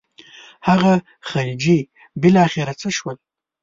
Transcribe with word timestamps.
هغه 0.67 0.93
خلجي 1.29 1.79
بالاخره 2.21 2.73
څه 2.81 2.89
شول. 2.97 3.17